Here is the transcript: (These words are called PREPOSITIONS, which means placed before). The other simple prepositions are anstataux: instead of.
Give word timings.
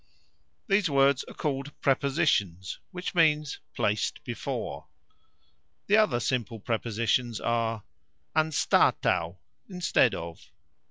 (These 0.65 0.89
words 0.89 1.23
are 1.25 1.35
called 1.35 1.79
PREPOSITIONS, 1.81 2.79
which 2.89 3.13
means 3.13 3.59
placed 3.75 4.23
before). 4.23 4.87
The 5.85 5.97
other 5.97 6.19
simple 6.19 6.59
prepositions 6.59 7.39
are 7.39 7.83
anstataux: 8.35 9.37
instead 9.69 10.15
of. 10.15 10.49